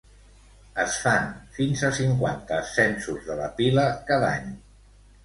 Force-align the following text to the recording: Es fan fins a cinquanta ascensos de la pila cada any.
Es 0.83 0.93
fan 1.01 1.27
fins 1.57 1.83
a 1.89 1.91
cinquanta 1.97 2.57
ascensos 2.63 3.29
de 3.29 3.37
la 3.41 3.51
pila 3.61 3.85
cada 4.09 4.33
any. 4.39 4.49